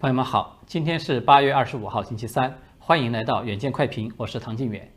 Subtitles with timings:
[0.00, 4.88] 朋友们好，今天是八月二十五号，星期三，欢迎来到远见快评，我是唐静远。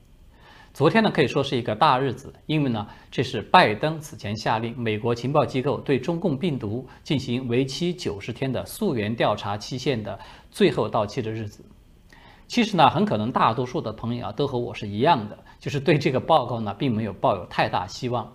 [0.76, 10.20] 昨天呢可以说是一个大日子，因为呢这是拜登此前下令美国情报机构对中共病毒进行为期九十天的溯源调查期限的
[10.52, 11.66] 最后到期的日子。
[12.48, 18.32] 其实呢，很可能大多数的朋友啊都和我是一样的，就是对这个报告呢并没有抱有太大希望。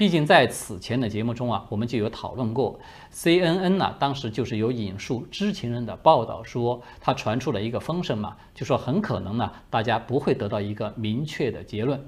[0.00, 2.80] 毕竟在此前的节目中啊，我们就有讨论过
[3.12, 12.02] ，CNN 呢当时就是有引述知情人的报道说，他传出了一个风声嘛，就说很可能呢大家不会得到一个明确的结论。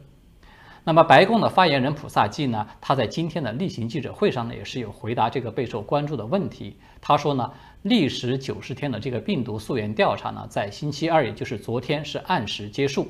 [0.84, 6.78] 那么白宫的发言人普萨基呢，他在今天的例行记者会上呢也是有回答这个备受关注的问题。
[7.02, 7.52] 他说呢，
[7.82, 13.06] 历时九十天的这个病毒溯源调查呢，在星期二，也就是昨天是按时结束。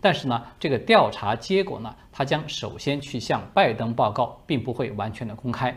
[0.00, 5.76] 但是呢，这个调查结果呢，他将首先去向拜登报告，并不会完全的公开。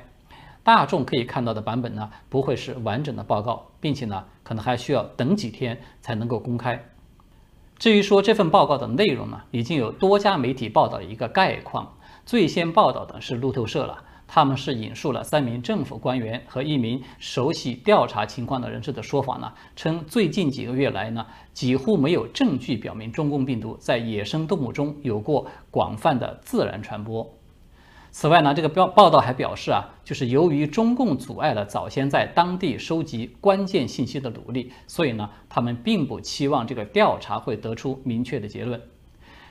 [0.61, 6.83] 大众可以看到的版本呢，不会是完整的报告，并且呢，可能还需要等几天才能够公开。
[7.77, 14.03] 至于说这份报告的内容呢，已经有多家媒体报道一个概况，最先报道的是路透社了。
[14.31, 27.27] 他们是引述了三名政府官员和一名熟悉调查情况的人士的说法呢，称最近几个月来呢，几乎没有证据表明中共病毒在野生动物中有过广泛的自然传播。
[28.11, 38.79] 此外呢，这个报报道还表示啊，就是由于中共阻碍了早先在当地收集关键信息的努力，所以呢，他们并不期望这个调查会得出明确的结论。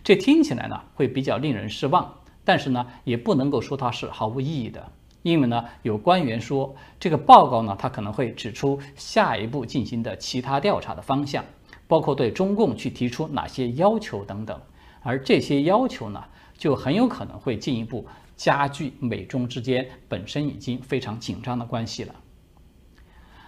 [0.04, 2.14] 这听起来呢，会比较令人失望。
[2.48, 11.44] 但是呢，也不能够说它是毫无意义的，因为呢，有官员说这个报告呢，它可能会指出下一步进行的其他调查的方向，
[11.86, 14.58] 包括对中共去提出哪些要求等等，
[15.02, 16.24] 而这些要求呢，
[16.56, 22.14] 就很有可能会进一步加剧美中之间本身已经非常紧张的关系了。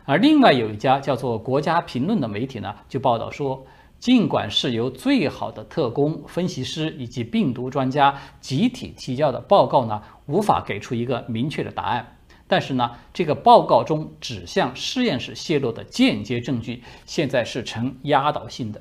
[0.05, 3.65] 而另外有一家叫做《国家评论》的媒体呢，就报道说。
[4.01, 12.17] 尽管是由最好的特工、分析师以及病毒专家集体提交的报告呢，无法给出一个明确的答案。
[12.49, 18.81] 但是呢，这个报告中指向实验室泄露的间接证据，现在是呈压倒性的。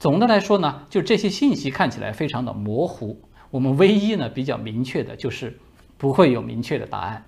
[0.00, 3.22] 总的来说呢，就这些信息看起来非常的模糊。
[3.52, 5.56] 我们唯一呢比较明确的就是
[5.96, 7.24] 不会有明确的答案。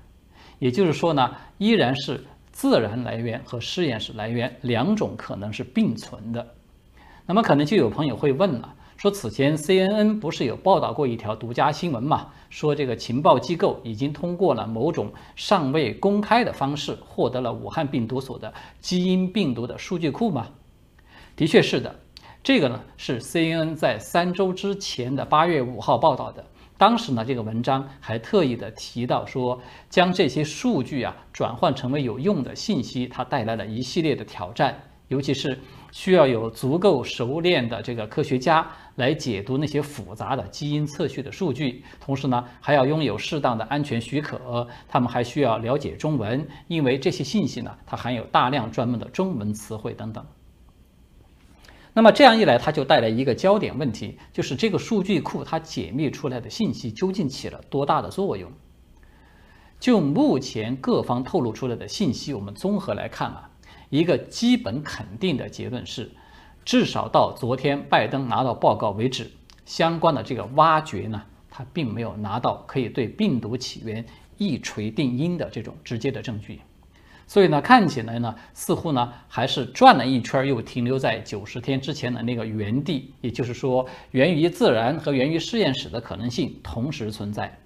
[0.59, 2.25] 也就是说呢，依然是。
[2.63, 6.55] 自然来源和实验室来源两种可能是并存的，
[7.27, 12.29] 那么可能就有朋友会问了，说此前 CNN 不是有报道过一条独家新闻嘛？
[12.51, 20.47] 说这个情报机构已经通过了某种尚未公开的方式获得了武汉病毒所的基因病毒的数据库吗？
[21.35, 21.97] 的确是的，
[22.45, 26.45] 这个呢是 CNN 在三周之前的八月五号报道的。
[26.83, 34.77] 当时呢，这个文章还特意的提到说，将这些数据啊转换成为有用的信息，它带来了一系列的挑战，
[35.07, 35.57] 尤其是
[35.93, 50.27] 需要有足够熟练的这个科学家来解读那些复杂的基因测序的数据，同时呢，还要拥有适当的安全许可，他们还需要了解中文，因为这些信息呢，它含有大量专门的中文词汇等等。
[51.95, 58.51] 那么这样一来，它就带来一个焦点问题，就是这个数据库它解密出来的信息究竟起了多大的作用？
[59.79, 63.51] 就目前各方透露出来的信息，我们综合来看啊，
[63.91, 66.11] 一个基本肯定的结论是，
[66.65, 69.31] 至少到昨天拜登拿到报告为止，
[69.67, 71.21] 相关的这个挖掘呢，
[71.51, 74.03] 他并没有拿到可以对病毒起源
[74.39, 76.61] 一锤定音的这种直接的证据。
[77.27, 83.15] 所以呢，看起来呢，似乎呢还是转了一圈，又停留在九十天之前的那个原地。
[83.21, 87.59] 也就是说，源于自然和源于实验室的可能性同时存在。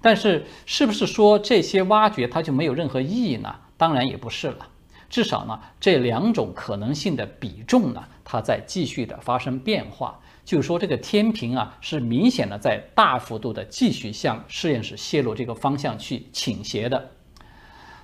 [0.00, 3.54] 但是，是不是说这些挖掘它就没有任何意义呢？
[3.76, 4.68] 当然也不是了。
[5.08, 10.20] 至少呢，这两种可能性的比重呢，它在继续的发生变化。
[10.44, 17.10] 就是说，这个天平啊，是明显的在大幅度的继续向实验室泄露这个方向去倾斜的。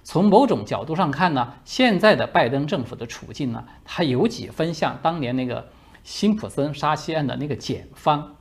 [0.03, 5.69] 从某种角度上看呢，现在的拜登政府的处境呢，它有几分像当年那个
[6.03, 8.37] 辛普森杀妻案的那个检方，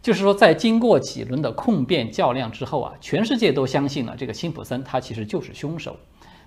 [0.00, 5.96] 就是说，在经过几轮的控辩较量之后啊，全世界都相信了这个辛普森他其实就是凶手，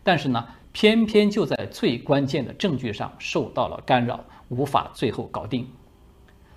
[0.04, 5.68] 但是呢，偏偏就在最关键的证据上受到了干扰，无法最后搞定。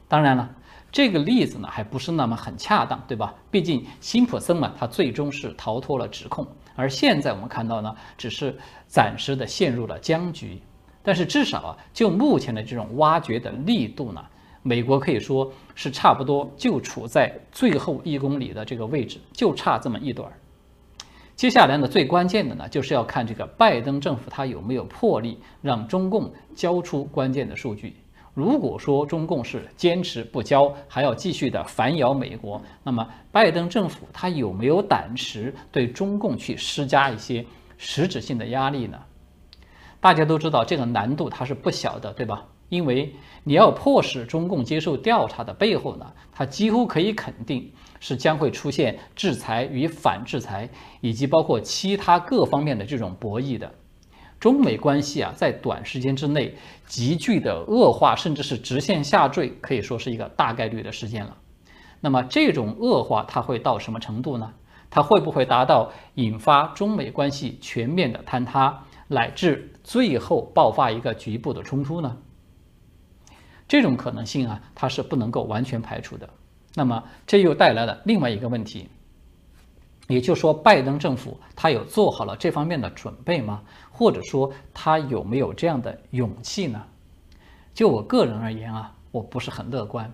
[0.09, 0.55] 当然了，
[0.93, 3.35] 这个例子呢，还不是那么很恰当，对吧？
[3.51, 6.47] 毕竟辛普森嘛，他最终是逃脱了指控。
[6.76, 8.56] 而现在我们看到呢，只是
[8.87, 10.61] 暂时的陷入了僵局，
[11.02, 14.25] 但是至少啊，就目前的这种挖掘的力度呢，
[14.62, 20.37] 美国可以说是差不多就处在最后一公里的这个位置，就差这么一段儿。
[21.34, 27.96] 接下来呢，最关键的呢，就是要看这个拜登政府他有没有魄力让中共交出关键的数据。
[28.37, 37.43] 如果说中共是坚持不交，还要继续的反咬美国，那么拜登政府他有没有胆识对中共去施加一些
[37.79, 38.99] 实质性的压力呢？
[40.00, 42.44] 大家都知道这个难度它是不小的，对吧？
[42.69, 43.11] 因为
[43.43, 47.73] 你要迫使中共接受调查的背后呢，它几乎可以肯定。
[47.99, 50.69] 是将会出现制裁与反制裁，
[51.00, 53.73] 以及包括其他各方面的这种博弈的。
[54.38, 56.55] 中美关系啊，在短时间之内
[56.87, 61.37] 急剧的恶化，甚至是直线下坠，可以说是一个大概率的事件了。
[62.00, 64.53] 那么这种恶化它会到什么程度呢？
[64.91, 72.17] 它会不会达到引发中美关系全面的坍塌，乃至最后爆发一个局部的冲突呢？
[73.67, 76.29] 这种可能性啊，它是不能够完全排除的。
[76.75, 78.88] 那么这又带来了另外一个问题，
[80.06, 83.62] 也就是说，拜登政府他有做好了这方面的准备吗？
[83.91, 86.82] 或者说他有没有这样的勇气呢？
[87.75, 90.12] 就我个人而言啊，我不是很乐观。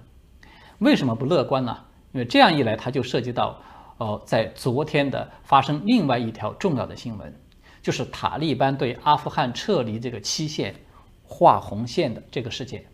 [0.79, 1.77] 为什么不乐观呢？
[2.13, 3.61] 因为这样一来，它就涉及到
[3.99, 7.35] 哦，在昨天的发生另外一条重要的新闻，
[7.81, 10.75] 就是塔利班对阿富汗撤离这个期限
[11.23, 12.85] 画红线的这个事件。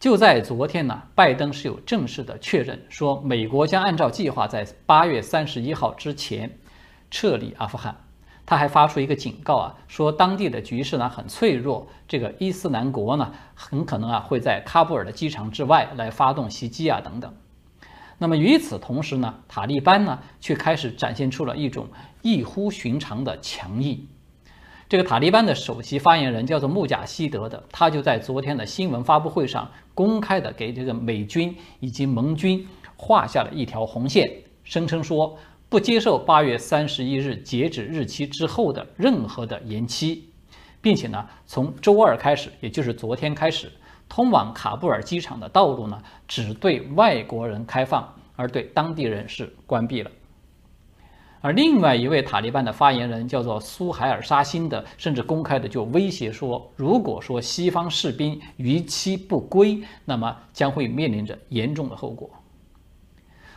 [0.00, 6.56] 就在昨天呢，拜登是有正式的确认，说美国将按照计划在八月三十一号之前
[7.10, 7.96] 撤离阿富汗。
[8.46, 17.34] 他还发出一个警告啊，说当地的局势呢很脆弱，这个伊斯兰国呢很可能啊会在喀布尔的机场之外来发动袭击啊等等。
[18.18, 21.88] 那么与此同时呢，塔利班呢却开始展现出了一种
[22.22, 24.06] 异乎寻常的强硬。
[24.88, 34.26] 这个塔利班的首席发言人叫做穆贾希德的，他就在昨天的新闻发布会上公开的给这个美军以及盟军画下了一条红线，
[34.64, 35.36] 声称说
[35.68, 40.24] 不接受八月三十一日截止日期之后的任何的延期，
[40.80, 43.70] 并且呢，从周二开始，也就是昨天开始，
[44.08, 50.10] 通往卡布尔机场的道路呢只对外国人开放，而对当地人是关闭了。
[51.40, 62.28] 而另外一位塔利班的发言人叫做苏海尔沙辛的，甚至公开的就威胁说，如果说西方士兵逾期不归，那么将会面临着严重的后果。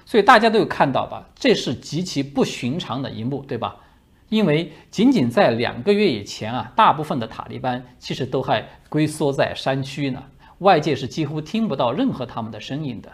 [0.05, 3.77] 所以大家都有看到吧，这是极其不寻常的一幕，对吧？
[4.29, 10.23] 因为仅仅在两个月以前啊，大部分的塔利班其实都还龟缩在山区呢，
[10.59, 13.11] 外界是几乎听不到任何他们的声音的。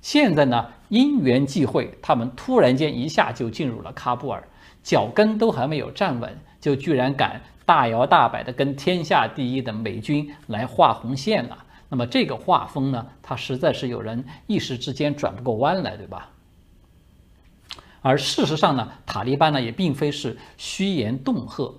[0.00, 4.46] 现在呢，因缘际会，他们突然间一下就进入了喀布尔，
[4.82, 11.64] 脚跟都还没有站稳，就居然敢大摇大摆的跟天下第一的美军来画红线了。
[11.88, 16.30] 那么这个画风呢，它实在是有人一时之间转不过弯来，对吧？
[18.02, 21.74] 而事实上呢，塔利班呢也并非是虚言恫吓，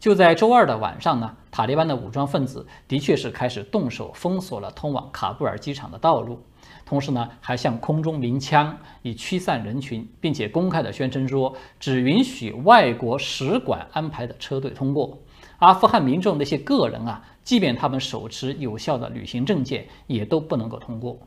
[0.00, 6.42] 就在周二的晚上呢，塔利班的武装分子的确是开始动手封锁了通往喀布尔机场的道路。
[6.86, 15.18] 同时呢，还向空中鸣枪以驱散人群，并且公开的宣称说，只允许外国使馆安排的车队通过。
[15.58, 21.18] 阿富汗民众那些个人啊，即便他们手持有效的旅行证件，也都不能够通过。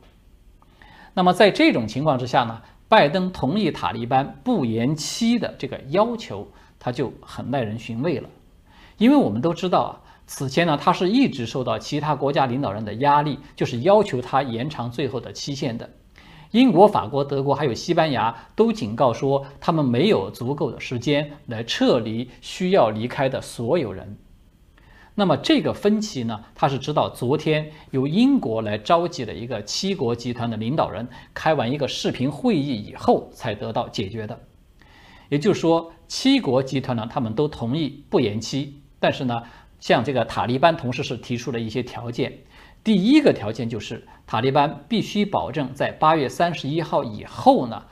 [1.14, 6.46] 那么在这种情况之下呢，拜登同意塔利班不延期的这个要求，
[6.78, 8.28] 他就很耐人寻味了，
[8.96, 9.92] 因为我们都知道啊。
[10.30, 15.88] 此前呢，他是一直受到其他国家领导人的压力，就是要求他延长最后的期限的。
[16.50, 24.18] 英国、法国、德国还有西班牙都警告说，他们没有足够的时间来撤离需要离开的所有人。
[25.14, 34.38] 那么这个分歧呢，他是直到昨天由英国来召集了一个七国集团的领导人开完一个视频会议以后才得到解决的。
[35.30, 39.42] 也就是说，七国集团呢，他们都同意不延期，但是呢。
[39.80, 42.38] 像这个塔利班同时是提出了一些条件，
[42.82, 47.84] 第一个条件就是塔利班必须保证在八月三十一号以后呢，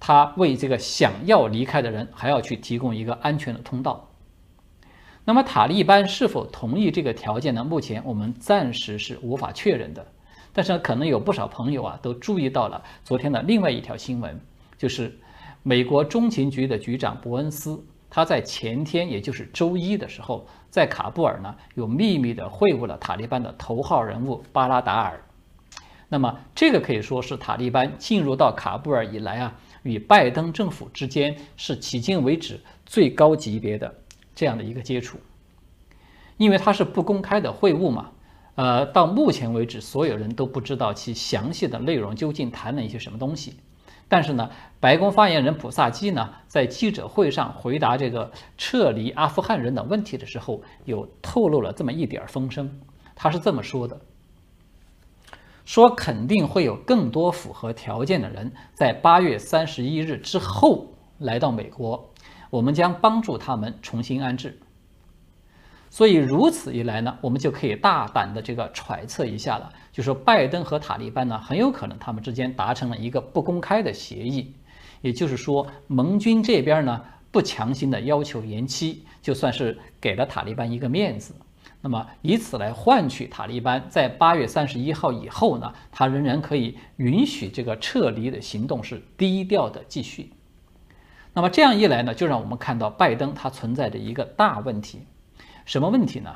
[0.00, 4.10] 他为这个想要离开的人还要去提供一个安全的通道。
[5.24, 7.62] 那么塔利班是否同意这个条件呢？
[7.62, 10.06] 目前我们暂时是无法确认的。
[10.54, 14.40] 但是可能有不少朋友啊都注意到了昨天的另外一条新闻，
[14.76, 15.16] 就是
[15.62, 17.84] 美国中情局的局长伯恩斯。
[18.10, 25.22] 他在前天，也就是周一的时候，在卡布尔呢，有秘密的会晤了塔利班的头号人物巴拉达尔。
[26.08, 33.94] 那么，这个可以说是塔利班进入到卡布尔以来啊，与拜登政府之间是迄今为止最高级别的
[34.34, 35.18] 这样的一个接触。
[36.38, 38.10] 因为它是不公开的会晤嘛，
[38.54, 43.56] 呃，到目前为止，所有人都不知道其详细的内容究竟谈了一些什么东西。
[44.08, 44.50] 但是呢，
[44.80, 52.80] 白宫发言人普萨基呢，在记者会上回答这个撤离阿富汗人的问题的时候，有透露了这么一点风声。
[53.14, 54.00] 他是这么说的：
[55.66, 60.86] 说肯定会有更多符合条件的人在八月三十一日之后
[61.18, 62.10] 来到美国，
[62.48, 64.58] 我们将帮助他们重新安置。
[65.98, 74.54] 所以如此一来呢，我们就可以大胆的这个揣测一下了，就说拜登和塔利班呢，很有可能他们之间达成了一个不公开的协议，
[75.00, 81.34] 也就是说，盟军这边呢不强行的要求延期，就算是给了塔利班一个面子，
[81.80, 90.30] 那么以此来换取塔利班在八月三十一号以后呢，他仍然可以允许这个撤离的行动是低调的继续。
[91.32, 95.00] 那么这样一来呢，就让我们看到拜登他存在着一个大问题。
[95.68, 96.34] 什么问题呢？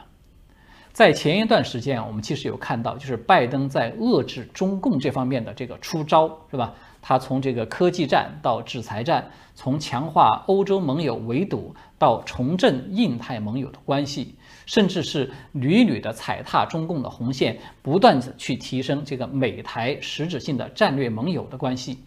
[0.92, 6.74] 在前一段时间啊，我们其实有看到，就是拜登在遏制中共这方面的这个出招，是吧？
[7.00, 14.34] 他从这个科技战到制裁战，从强化欧洲盟友围堵到重振印太盟友的关系，
[14.66, 22.00] 甚至是屡屡的踩踏中共的红线，不断的去提升这个美台实质性的战略盟友的关系，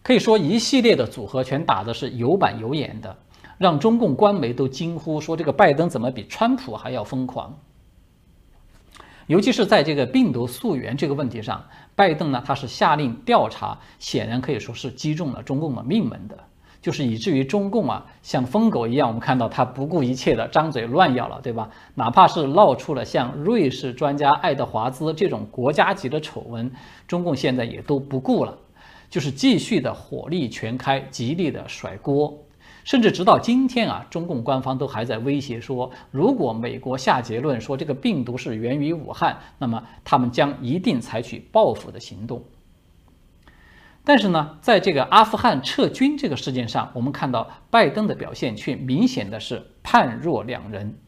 [0.00, 3.16] 可以说一系列的组合拳打的是有板有眼的。
[3.62, 7.56] 让中共官媒都惊呼说：“这个拜登怎么比川普还要疯狂？”
[9.28, 11.64] 尤其是在这个病毒溯源这个问题上，
[11.94, 16.36] 拜登呢，他是下令调查，显然可以说是击中了中共的命门的，
[16.82, 21.70] 就是以至于中共啊，像疯狗一样，我们看到他不顾一切的张嘴乱咬了，对吧？
[21.94, 26.70] 哪怕是闹出了像瑞士专家爱德华兹这种国家级的丑闻，
[27.06, 28.58] 中共现在也都不顾了，
[29.08, 32.36] 就是继续的火力全开，极力的甩锅。
[32.84, 42.44] 甚至直到今天啊，中共官方都还在威胁说，如果美国下结论说这个病毒是源于武汉，那么他们将一定采取报复的行动。
[44.04, 50.98] 但是呢，在这个阿富汗撤军这个事件上，我们看到拜登的表现却明显的是判若两人，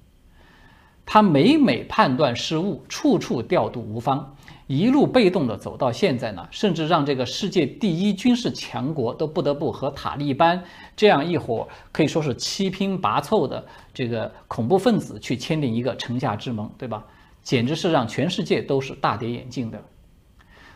[1.07, 4.35] 他每每判断失误，处处调度无方。
[4.67, 10.65] 一路被动的走到现在呢，甚至让这个世界第一军事强国都不得不和塔利班
[10.97, 17.05] 这样一伙可以说是七拼八凑的这个恐怖分子去签订一个城下之盟，对吧？
[17.43, 19.79] 简直是让全世界都是大跌眼镜的。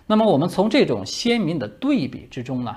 [0.07, 2.77] 那么我们从这种鲜明的对比之中呢，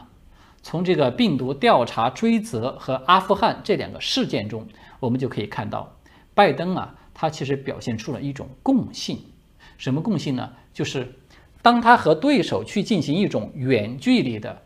[0.62, 4.65] 从这个病毒调查追责和阿富汗这两个事件中，
[5.01, 5.93] 我们就可以看到，
[6.34, 9.19] 拜登啊，他其实表现出了一种共性。
[9.77, 10.49] 什么共性呢？
[10.73, 11.13] 就是
[11.61, 14.59] 当他和对手去进行一种远距离的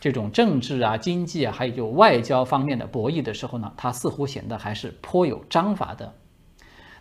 [0.00, 6.14] 这种政治啊、经济啊，还有就外交方面的博弈的时候呢，他似乎显得还是颇有章法的。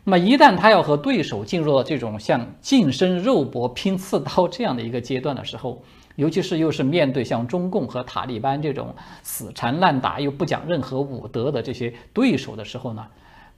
[0.03, 5.81] 那么一旦他要和对手进入到这种像近身肉搏、拼刺刀这样的一个阶段的时候，
[6.17, 13.07] 尤其是又是面对像中共和塔利班这种死缠烂打又不讲任何武德的这些对手的时候呢，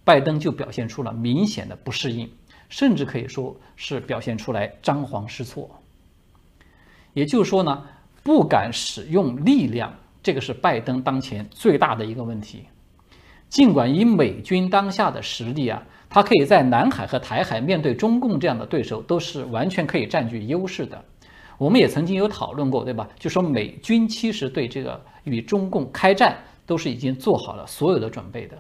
[0.04, 2.30] 拜登就表现出了明显的不适应。
[2.70, 5.68] 甚至可以说是表现出来张皇失措，
[7.16, 7.84] 也就是说呢，
[8.22, 9.92] 不敢使用力量，
[10.22, 12.66] 这个是拜登当前最大的一个问题。
[13.50, 21.04] 尽管以美军当下的实力啊，他可以在南海和台海面对中共这样的对手，都是完全可以占据优势的。
[21.58, 23.10] 我们也曾经有讨论过，对吧？
[23.18, 26.38] 就说美军其实对这个与中共开战
[26.68, 28.56] 都是已经做好了所有的准备的。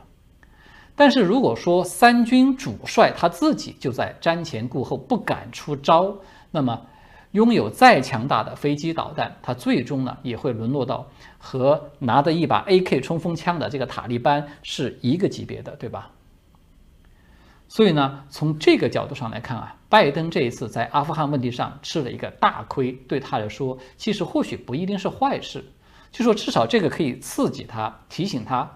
[1.00, 6.13] 但是如果说三军主帅他自己就在瞻前顾后不敢出招，
[6.51, 6.88] 那么
[7.32, 16.12] 拥有再强大的飞机导弹，他最终呢也会沦落到和拿着一把 AK 冲锋枪的这个塔利班是一个级别的，对吧？
[17.70, 25.63] 所以呢，从这个角度上来看啊，拜登这一次在阿富汗问题上吃了一个大亏，对他来说其实或许不一定是坏事，
[26.12, 28.70] 就说至少这个可以刺激他，提醒他。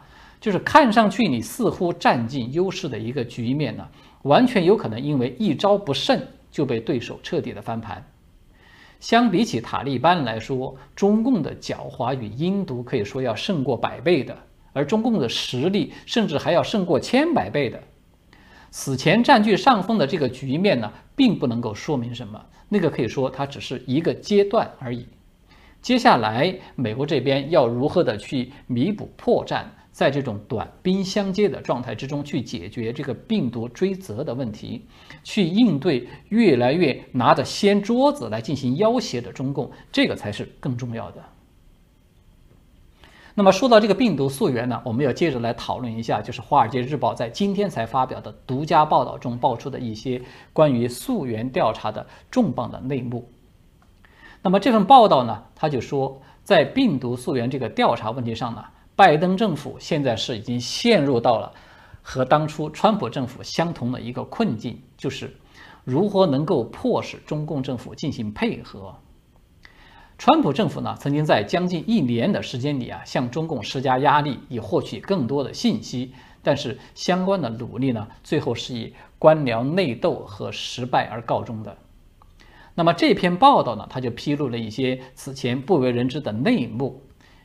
[0.43, 3.87] 就是看上去你似乎占尽优势的一个局面呢，
[4.23, 8.05] 完全有可能因为一招不慎就被对手彻底的翻盘。
[8.99, 14.37] 相比起塔利班来说，中共的狡猾与阴毒可以说要胜过百倍的，
[14.73, 17.81] 而中共的实力甚至还要胜过千百倍的。
[18.69, 25.07] 此前占据上风的这个局面呢，并不能够说明什么，那个可以说它只是一个阶段而已。
[25.81, 29.63] 接下来美国这边要如何的去弥补破绽？
[29.93, 34.85] 在这种短兵相接的状态之中，去解决这个病毒追责的问题，
[35.23, 41.23] 去应对越来越拿着掀桌子来进行要挟的中共，这个才是更重要的。
[43.35, 50.21] 那么说到这个病毒溯源呢，我们要接着来讨论一下，就是《华尔街日报》在今天才发表的独家报道中爆出的一些
[50.51, 53.31] 关于溯源调查的重磅的内幕。
[54.41, 56.19] 那么这份报道呢，他就说。
[56.43, 61.51] 在病毒溯源这个调查问题上呢，拜登政府现在是已经陷入到了
[62.01, 65.35] 和当初川普政府相同的一个困境，就是
[65.83, 68.95] 如何能够迫使中共政府进行配合。
[70.17, 76.13] 川普政府呢，曾经在将近一年的时间里啊，向中共施加压力，以获取更多的信息。
[76.43, 81.77] 但是相关的努力呢，最后是以官僚内斗和失败而告终的。
[82.75, 87.01] 那么这篇报道呢，它就披露了一些此前不为人知的内幕，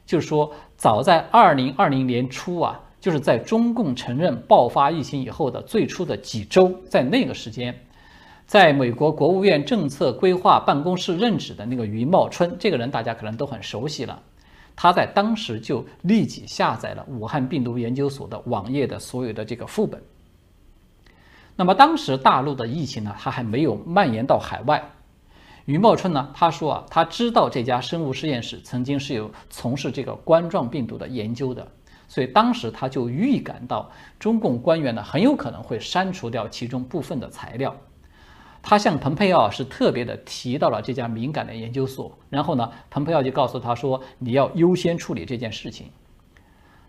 [0.08, 7.78] 就是说，早在二零二零年初啊，就是在中共承认爆发疫情以后的最初的几周，在那个时间。
[8.46, 14.22] 在美国国务院政策规划办公室任职的那个余茂春，这个人大家可能都很熟悉了。
[14.74, 20.02] 他在当时就立即下载了武汉病毒研究所的网页的所有的这个副本。
[21.54, 24.82] 那么当时大陆的疫情呢，他还没有蔓延到海外。
[25.68, 31.68] 于茂春呢，他说啊，他知道这家生物实验室曾经是有从事这个冠状病毒的研究的，
[32.08, 37.76] 所以当时他就预感到中共官员呢很有可能会删除掉其中部分的材料。
[38.62, 45.90] 他向蓬佩奥是特别的提到了这家敏感的研究所，然后呢，蓬佩奥就告诉他说：“你要优先处理这件事情。”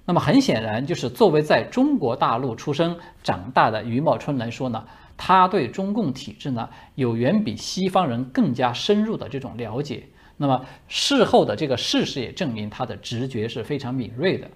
[0.07, 4.85] 那么很显然，就是作为在中国大陆出生长大的余茂春来说呢，
[5.21, 10.03] 他对中共体制呢有远比西方人更加深入的这种了解。
[10.37, 14.49] 那么事后的这个事实也证明他的直觉是非常敏锐的。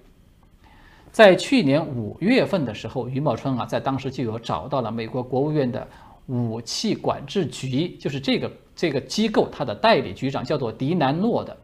[1.12, 5.86] 在去年五月份的时候，余茂春啊，在当时就有找到了美国国务院的。
[6.28, 11.58] 武器管制局就是这个这个机构，它的代理局长叫做迪南诺的，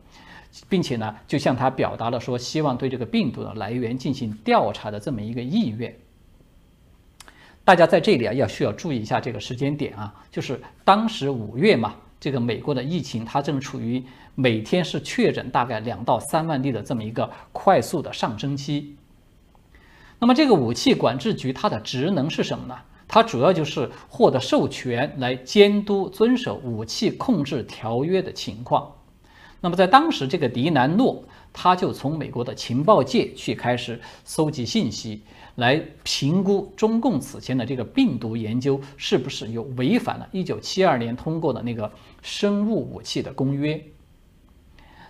[0.67, 5.95] 并且呢，就向他表达了说希望对这个病毒的来源进行调查的这么一个意愿。
[7.69, 18.95] 大家在这里啊，要需要注意一下这个时间点啊，就是当时五月嘛，这个美国的疫情它正处于每天是确诊大概两到三万例的这么一个快速的上升期。
[20.17, 22.75] 那么这个武器管制局它的职能是什么呢？
[23.07, 28.91] 它主要就是获得授权来监督遵守武器控制条约的情况。
[29.61, 35.21] 那么在当时，这个迪南诺他就从美国的情报界去开始搜集信息，
[35.55, 41.91] 来评估中共此前的这个病毒研究是不是有违反了1972年通过的那个
[42.21, 43.83] 生物武器的公约。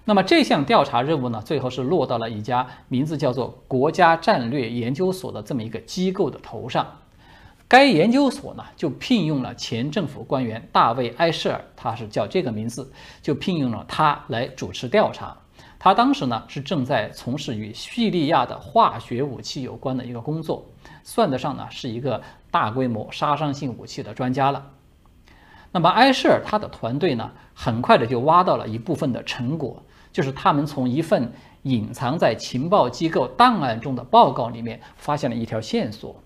[0.05, 7.01] 那么这项调查任务呢，最后是落到了一家名字叫做国家战略研究所的这么一个机构的头上。
[7.69, 15.37] 该研究所呢，就聘用了前政府官员大卫·埃舍尔，他是叫这个名字，就聘用了他来主持调查。
[15.77, 20.65] 他当时呢是正在从事与叙利亚的化学武器有关的一个工作，
[21.03, 24.71] 算得上呢是一个大规模杀伤性武器的专家了。
[25.71, 36.19] 那么埃舍尔他的团队呢，很快的就挖到了一部分的成果，就是他们从一份隐藏在情报机构档案中的报告里面发现了一条线索。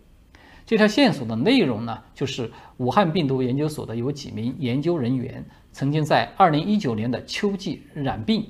[0.65, 8.47] 这条线索的内容呢，就是武汉病毒研究所的有几名研究人员曾经在2019年的秋季染病，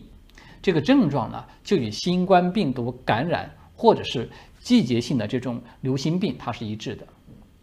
[0.61, 7.07] 这个症状呢就与新冠病毒感染或者是季节性的这种流行病它是一致的。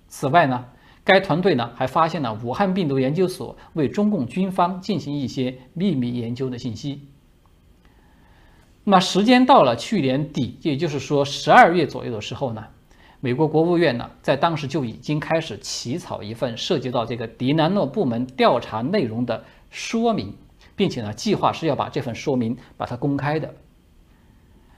[0.08, 0.64] 此外呢，
[1.04, 7.06] 该团队呢还发现了武汉病毒研究所为中共军方进行一些秘密研究的信息。
[8.82, 12.64] 那时间到了去年底，也就是说十二月左右的时候呢。
[13.22, 20.34] 美国国务院呢，在当时就已经开始起草一份涉及到这个迪南诺部门调查内容的说明，
[20.74, 23.54] 并且呢，计划是要把这份说明把它公开的。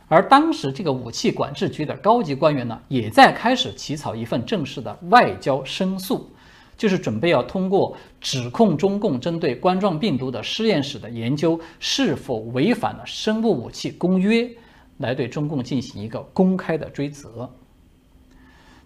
[0.09, 6.29] 而当时这个武器管制局的高级官员呢，也在开始起草一份正式的外交申诉，
[6.77, 14.51] 就是准备要通过指控中共针对冠状病毒的实验室的研究是否违反了生物武器公约，
[14.99, 17.49] 来对中共进行一个公开的追责。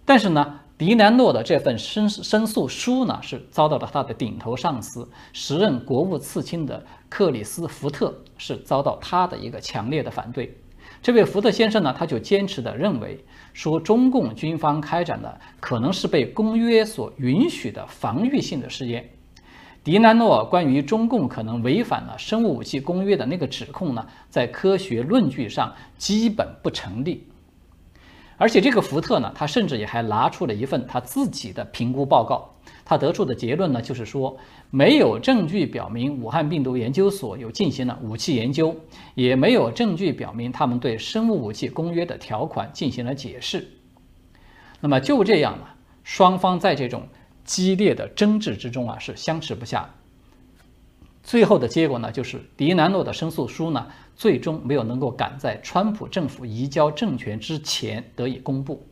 [0.07, 10.57] 但是呢，迪南诺的这份申申诉书呢，是遭到了他的顶头上司，时任国务次卿的克里斯福特是遭到他的一个强烈的反对。
[11.01, 19.09] 这位福特先生呢，他就坚持的认为，说中共军方开展的可能是被公约所允许的防御性的试验。
[19.83, 27.26] 迪南诺关于中共可能违反了生物武器公约的那个指控呢，在科学论据上基本不成立。
[28.37, 32.53] 而且这个福特呢，他甚至也还拿出了一份他自己的评估报告。
[32.85, 34.37] 他得出的结论呢，就是说
[34.69, 38.75] 没有证据表明武汉病毒研究所有进行了武器研究，
[39.15, 43.67] 也没有证据表明他们对生物武器公约的条款进行了解释。
[44.79, 45.65] 那么就这样呢，
[46.03, 47.09] 双方在这种
[47.43, 49.93] 激烈的争执之中啊，是相持不下。
[51.27, 53.85] 最后的结果呢，就是迪南诺的申诉书呢，
[54.15, 58.87] 最终没有能够赶在川普政府移交政权之前得以公布。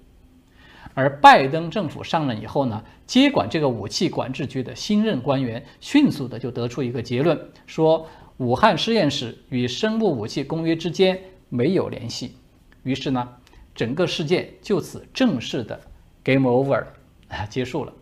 [0.93, 11.17] 而拜登政府上任以后呢，接管这个武器管制局的新任官员迅速的就得出一个结论，说武汉实验室与生物武器公约之间
[11.47, 12.35] 没有联系。
[12.83, 13.29] 于是呢，
[13.73, 15.79] 整个事件就此正式的
[16.21, 16.83] game over
[17.29, 17.93] 啊，结束了。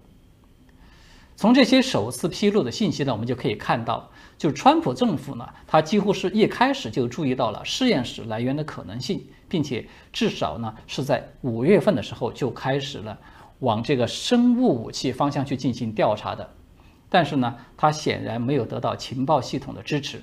[1.36, 4.12] 从这些首次披露的信息呢，我们就可以看到，
[4.44, 13.18] 就川普政府呢，他几乎是一开始就注意到了实验室来源的可能性，并且至少呢是在五月份的时候就开始了
[13.60, 16.50] 往这个生物武器方向去进行调查的。
[17.08, 20.22] 但是呢，他显然没有得到情报系统的支持。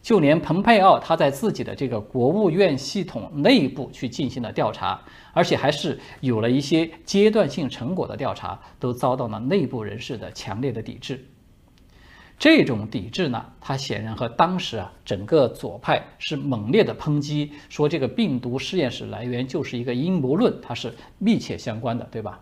[0.00, 4.98] 就连蓬佩奥他在自己的这个国务院系统内部去进行了调查，
[5.34, 11.22] 而且还是有了一些阶段性成果的调查，都遭到了内部人士的强烈的抵制。
[12.42, 22.40] 这种抵制呢，它显然和当时啊整个左派是猛烈的抨击，说这个病毒实验室来源就是一个阴谋论，它是密切相关的，对吧？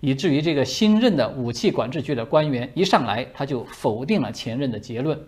[0.00, 5.20] 以至于这个新任的武器管制局的官员一上来他就否定了前任的结论。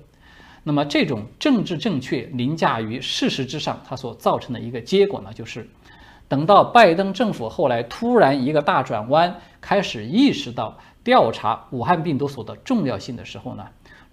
[0.63, 5.69] 那么，这种政治正确凌驾于事实之上，它所造成的一个结果呢，就是
[6.27, 13.63] 等到拜登政府后来突然一个大转弯，开始意识到调查武汉病毒所的重要性的时候呢，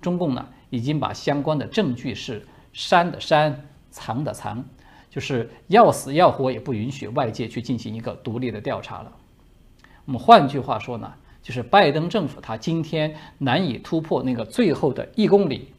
[0.04, 4.64] 中共呢已经把相关的证据是删的删，藏的藏，
[5.10, 9.12] 就是要死要活也不允许外界去进行一个独立的调查了。
[10.06, 15.74] 我们换句话说呢，就是拜登政府他今天难以突破那个最后的一公里。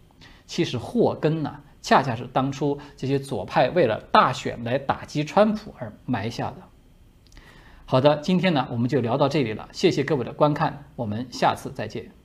[0.46, 6.56] 其实祸根呢，恰恰是当初这些左派为了大选来打击川普而埋下的。
[7.86, 12.23] 好的，今天呢我们就聊到这里了，谢谢各位的观看，我们下次再见。